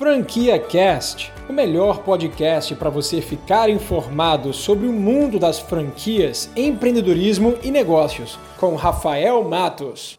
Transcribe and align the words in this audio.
Franquia 0.00 0.58
Cast, 0.58 1.30
o 1.46 1.52
melhor 1.52 2.02
podcast 2.02 2.74
para 2.74 2.88
você 2.88 3.20
ficar 3.20 3.68
informado 3.68 4.50
sobre 4.50 4.86
o 4.86 4.92
mundo 4.94 5.38
das 5.38 5.58
franquias, 5.58 6.48
empreendedorismo 6.56 7.58
e 7.62 7.70
negócios, 7.70 8.38
com 8.58 8.76
Rafael 8.76 9.44
Matos. 9.44 10.18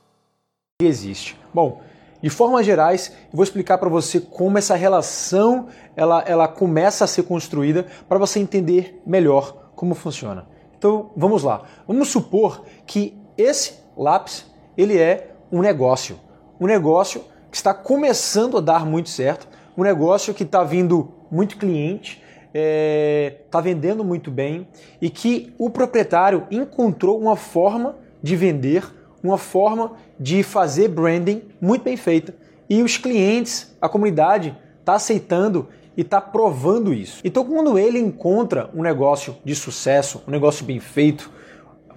Existe. 0.83 1.36
Bom, 1.52 1.81
de 2.21 2.29
formas 2.29 2.63
gerais, 2.63 3.12
vou 3.33 3.44
explicar 3.44 3.79
para 3.79 3.89
você 3.89 4.20
como 4.20 4.59
essa 4.59 4.75
relação 4.75 5.65
ela, 5.96 6.24
ela 6.28 6.48
começa 6.48 7.06
a 7.06 7.08
ser 7.08 7.24
construída 7.24 7.88
para 8.08 8.20
você 8.20 8.40
entender 8.40 9.02
melhor 9.04 9.72
como 9.76 9.96
funciona. 9.96 10.48
Então, 10.78 11.10
vamos 11.18 11.42
lá. 11.42 11.63
Vamos 11.88 12.10
supor 12.10 12.66
que 12.86 13.18
esse 13.36 13.79
lápis 13.98 14.46
ele 14.78 15.00
é 15.00 15.34
um 15.52 15.60
negócio, 15.60 16.20
um 16.59 16.68
negócio 16.68 17.23
que 17.50 17.58
está 17.58 17.73
começando 17.73 18.59
a 18.59 18.62
dar 18.62 18.86
muito 18.86 19.09
certo 19.09 19.48
um 19.82 19.84
negócio 19.84 20.32
que 20.32 20.44
está 20.44 20.63
vindo 20.63 21.12
muito 21.32 21.58
cliente, 21.58 22.22
está 22.22 22.52
é, 22.53 23.38
tá 23.49 23.59
vendendo 23.59 24.03
muito 24.03 24.30
bem 24.30 24.67
e 25.02 25.09
que 25.09 25.52
o 25.58 25.72
proprietário 25.72 26.45
encontrou 26.52 27.20
uma 27.20 27.35
forma 27.35 27.95
de 28.22 28.36
vender, 28.36 28.86
uma 29.23 29.39
forma 29.39 29.94
de 30.20 30.44
fazer 30.44 30.88
branding 30.88 31.41
muito 31.59 31.81
bem 31.81 31.98
feita. 31.98 32.36
E 32.70 32.84
os 32.84 32.95
clientes, 32.95 33.75
a 33.81 33.89
comunidade, 33.89 34.55
está 34.80 34.94
aceitando 34.94 35.67
e 35.98 36.02
está 36.02 36.22
provando 36.22 36.94
isso. 36.94 37.20
Então, 37.23 37.44
quando 37.44 37.80
ele 37.80 37.98
encontra 37.98 38.70
um 38.75 38.84
negócio 38.84 39.36
de 39.44 39.55
sucesso, 39.55 40.22
um 40.27 40.31
negócio 40.31 40.63
bem 40.63 40.80
feito, 40.80 41.31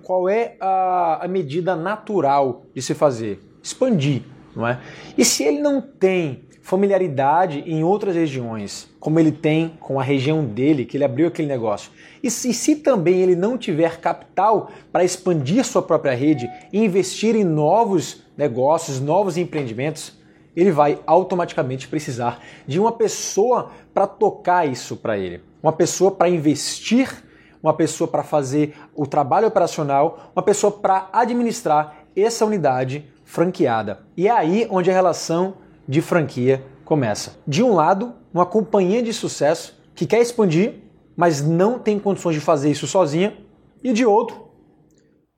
qual 0.03 0.27
é 0.27 0.57
a, 0.59 1.27
a 1.27 1.29
medida 1.29 1.77
natural 1.77 2.63
de 2.75 2.81
se 2.81 2.95
fazer? 2.95 3.43
Expandir, 3.63 4.23
não 4.55 4.67
é? 4.67 4.81
E 5.17 5.25
se 5.25 5.45
ele 5.45 5.61
não 5.61 5.81
tem 5.81 6.45
familiaridade 6.65 7.63
em 7.67 7.85
outras 7.85 8.15
regiões, 8.15 8.89
como 8.99 9.21
ele 9.21 9.31
tem 9.31 9.77
com 9.79 10.01
a 10.01 10.03
região 10.03 10.43
dele, 10.43 10.87
que 10.87 10.97
ele 10.97 11.05
abriu 11.05 11.29
aquele 11.29 11.47
negócio. 11.47 11.93
E 12.23 12.31
se, 12.31 12.55
se 12.55 12.77
também 12.77 13.21
ele 13.21 13.37
não 13.37 13.59
tiver 13.59 14.01
capital 14.01 14.71
para 14.91 15.05
expandir 15.05 15.63
sua 15.63 15.83
própria 15.83 16.15
rede 16.15 16.49
e 16.73 16.83
investir 16.83 17.37
em 17.37 17.45
novos 17.45 18.25
negócios, 18.35 18.99
novos 18.99 19.37
empreendimentos, 19.37 20.19
ele 20.57 20.71
vai 20.71 20.99
automaticamente 21.07 21.87
precisar 21.87 22.41
de 22.67 22.81
uma 22.81 22.93
pessoa 22.93 23.71
para 23.93 24.07
tocar 24.07 24.67
isso 24.67 24.97
para 24.97 25.19
ele, 25.19 25.43
uma 25.63 25.73
pessoa 25.73 26.11
para 26.11 26.31
investir, 26.31 27.25
uma 27.63 27.75
pessoa 27.75 28.09
para 28.09 28.23
fazer 28.23 28.75
o 28.95 29.07
trabalho 29.07 29.49
operacional, 29.49 30.33
uma 30.35 30.43
pessoa 30.43 30.71
para 30.71 31.11
administrar 31.13 32.05
essa 32.17 32.47
unidade 32.47 33.13
franqueada. 33.25 34.01
E 34.17 34.29
é 34.29 34.31
aí 34.31 34.67
onde 34.71 34.91
a 34.91 34.95
relação 34.95 35.57
de 35.89 36.01
franquia 36.01 36.65
começa. 36.85 37.39
De 37.47 37.63
um 37.63 37.75
lado, 37.75 38.15
uma 38.33 38.47
companhia 38.47 39.03
de 39.03 39.13
sucesso 39.13 39.81
que 39.95 40.07
quer 40.07 40.21
expandir, 40.21 40.75
mas 41.17 41.41
não 41.41 41.79
tem 41.79 41.99
condições 41.99 42.35
de 42.35 42.41
fazer 42.41 42.71
isso 42.71 42.87
sozinha, 42.87 43.37
e 43.83 43.93
de 43.93 44.07
outro, 44.07 44.49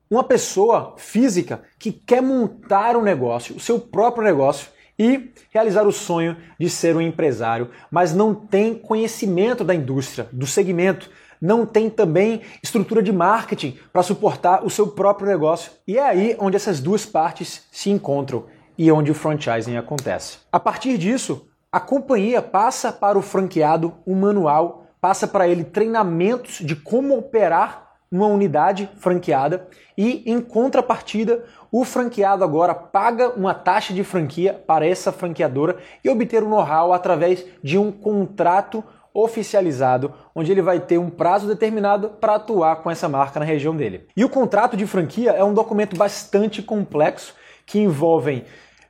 uma 0.09 0.23
pessoa 0.23 0.95
física 0.97 1.61
que 1.77 1.91
quer 1.91 2.21
montar 2.21 2.95
um 2.95 3.01
negócio, 3.01 3.55
o 3.57 3.59
seu 3.59 3.77
próprio 3.77 4.23
negócio 4.23 4.69
e 4.97 5.31
realizar 5.51 5.85
o 5.85 5.91
sonho 5.91 6.37
de 6.59 6.69
ser 6.69 6.95
um 6.95 7.01
empresário, 7.01 7.69
mas 7.91 8.15
não 8.15 8.33
tem 8.33 8.73
conhecimento 8.73 9.63
da 9.63 9.75
indústria, 9.75 10.27
do 10.31 10.47
segmento, 10.47 11.09
não 11.41 11.65
tem 11.65 11.89
também 11.89 12.41
estrutura 12.61 13.01
de 13.01 13.11
marketing 13.11 13.77
para 13.91 14.03
suportar 14.03 14.65
o 14.65 14.69
seu 14.69 14.87
próprio 14.87 15.27
negócio. 15.27 15.71
E 15.87 15.97
é 15.97 16.03
aí 16.03 16.35
onde 16.39 16.55
essas 16.55 16.79
duas 16.79 17.05
partes 17.05 17.67
se 17.71 17.89
encontram 17.89 18.45
e 18.77 18.91
onde 18.91 19.11
o 19.11 19.15
franchising 19.15 19.77
acontece. 19.77 20.39
A 20.51 20.59
partir 20.59 20.97
disso, 20.97 21.47
a 21.71 21.79
companhia 21.79 22.41
passa 22.41 22.91
para 22.91 23.17
o 23.17 23.21
franqueado 23.21 23.93
um 24.05 24.15
manual, 24.15 24.85
passa 25.01 25.27
para 25.27 25.47
ele 25.47 25.63
treinamentos 25.63 26.59
de 26.59 26.75
como 26.75 27.17
operar 27.17 27.87
uma 28.11 28.27
unidade 28.27 28.89
franqueada 28.97 29.67
e, 29.97 30.23
em 30.25 30.39
contrapartida, 30.39 31.43
o 31.71 31.83
franqueado 31.83 32.43
agora 32.43 32.73
paga 32.73 33.29
uma 33.29 33.53
taxa 33.53 33.93
de 33.93 34.03
franquia 34.03 34.53
para 34.53 34.87
essa 34.87 35.11
franqueadora 35.11 35.77
e 36.03 36.09
obter 36.09 36.41
o 36.41 36.49
know-how 36.49 36.93
através 36.93 37.45
de 37.61 37.77
um 37.77 37.91
contrato 37.91 38.83
oficializado, 39.17 40.13
onde 40.35 40.51
ele 40.51 40.61
vai 40.61 40.79
ter 40.79 40.99
um 40.99 41.09
prazo 41.09 41.47
determinado 41.47 42.09
para 42.09 42.35
atuar 42.35 42.77
com 42.77 42.91
essa 42.91 43.09
marca 43.09 43.39
na 43.39 43.45
região 43.45 43.75
dele. 43.75 44.05
E 44.15 44.23
o 44.23 44.29
contrato 44.29 44.77
de 44.77 44.85
franquia 44.85 45.31
é 45.31 45.43
um 45.43 45.55
documento 45.55 45.97
bastante 45.97 46.61
complexo 46.61 47.33
que 47.65 47.79
envolvem 47.79 48.45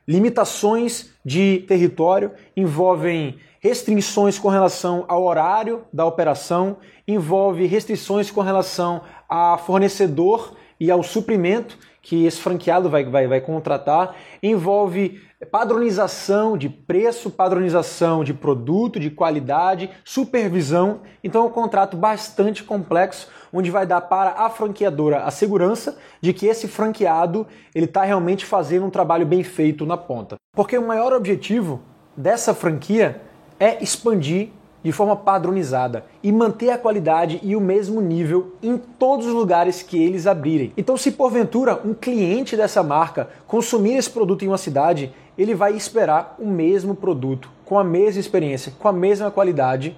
limitações 0.06 1.14
de 1.24 1.64
território, 1.66 2.32
envolvem 2.54 3.38
restrições 3.58 4.38
com 4.38 4.48
relação 4.48 5.06
ao 5.08 5.24
horário 5.24 5.84
da 5.90 6.04
operação, 6.04 6.76
envolve 7.06 7.64
restrições 7.64 8.30
com 8.30 8.42
relação 8.42 9.00
a 9.28 9.56
fornecedor 9.56 10.54
e 10.78 10.90
ao 10.90 11.02
suprimento 11.02 11.78
que 12.08 12.24
esse 12.24 12.40
franqueado 12.40 12.88
vai, 12.88 13.04
vai, 13.04 13.26
vai 13.26 13.38
contratar, 13.38 14.16
envolve 14.42 15.20
padronização 15.52 16.56
de 16.56 16.66
preço, 16.66 17.28
padronização 17.28 18.24
de 18.24 18.32
produto, 18.32 18.98
de 18.98 19.10
qualidade, 19.10 19.90
supervisão. 20.06 21.02
Então 21.22 21.42
é 21.42 21.46
um 21.46 21.50
contrato 21.50 21.98
bastante 21.98 22.64
complexo, 22.64 23.28
onde 23.52 23.70
vai 23.70 23.84
dar 23.84 24.00
para 24.00 24.30
a 24.30 24.48
franqueadora 24.48 25.24
a 25.24 25.30
segurança 25.30 25.98
de 26.18 26.32
que 26.32 26.46
esse 26.46 26.66
franqueado 26.66 27.46
ele 27.74 27.84
está 27.84 28.04
realmente 28.04 28.46
fazendo 28.46 28.86
um 28.86 28.90
trabalho 28.90 29.26
bem 29.26 29.44
feito 29.44 29.84
na 29.84 29.98
ponta. 29.98 30.36
Porque 30.56 30.78
o 30.78 30.86
maior 30.86 31.12
objetivo 31.12 31.82
dessa 32.16 32.54
franquia 32.54 33.20
é 33.60 33.84
expandir 33.84 34.48
de 34.82 34.92
forma 34.92 35.16
padronizada 35.16 36.04
e 36.22 36.30
manter 36.30 36.70
a 36.70 36.78
qualidade 36.78 37.40
e 37.42 37.56
o 37.56 37.60
mesmo 37.60 38.00
nível 38.00 38.54
em 38.62 38.78
todos 38.78 39.26
os 39.26 39.32
lugares 39.32 39.82
que 39.82 40.02
eles 40.02 40.26
abrirem. 40.26 40.72
Então, 40.76 40.96
se 40.96 41.12
porventura 41.12 41.80
um 41.84 41.94
cliente 41.94 42.56
dessa 42.56 42.82
marca 42.82 43.28
consumir 43.46 43.96
esse 43.96 44.10
produto 44.10 44.44
em 44.44 44.48
uma 44.48 44.58
cidade, 44.58 45.12
ele 45.36 45.54
vai 45.54 45.74
esperar 45.74 46.36
o 46.38 46.46
mesmo 46.46 46.94
produto, 46.94 47.50
com 47.64 47.78
a 47.78 47.84
mesma 47.84 48.20
experiência, 48.20 48.72
com 48.78 48.88
a 48.88 48.92
mesma 48.92 49.30
qualidade 49.30 49.96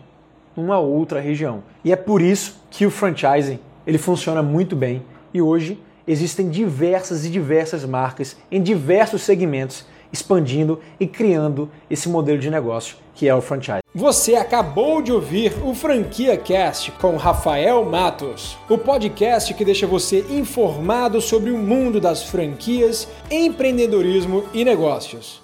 numa 0.56 0.78
outra 0.78 1.20
região. 1.20 1.62
E 1.84 1.92
é 1.92 1.96
por 1.96 2.20
isso 2.20 2.62
que 2.70 2.84
o 2.84 2.90
franchising 2.90 3.58
ele 3.86 3.98
funciona 3.98 4.42
muito 4.42 4.76
bem 4.76 5.02
e 5.32 5.40
hoje 5.40 5.80
existem 6.06 6.48
diversas 6.48 7.24
e 7.24 7.30
diversas 7.30 7.84
marcas 7.84 8.36
em 8.50 8.62
diversos 8.62 9.22
segmentos 9.22 9.86
expandindo 10.12 10.80
e 10.98 11.06
criando 11.06 11.70
esse 11.90 12.08
modelo 12.08 12.38
de 12.38 12.50
negócio 12.50 12.96
que 13.20 13.28
é 13.28 13.34
o 13.34 13.42
franchise. 13.42 13.82
Você 13.94 14.34
acabou 14.34 15.02
de 15.02 15.12
ouvir 15.12 15.52
o 15.62 15.74
Franquia 15.74 16.38
Cast 16.38 16.90
com 16.92 17.16
Rafael 17.16 17.84
Matos, 17.84 18.56
o 18.66 18.78
podcast 18.78 19.52
que 19.52 19.62
deixa 19.62 19.86
você 19.86 20.24
informado 20.30 21.20
sobre 21.20 21.50
o 21.50 21.58
mundo 21.58 22.00
das 22.00 22.22
franquias, 22.22 23.06
empreendedorismo 23.30 24.44
e 24.54 24.64
negócios. 24.64 25.42